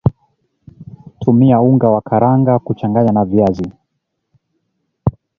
[1.19, 3.71] tumia unga wa karanga kuchanganya na viazi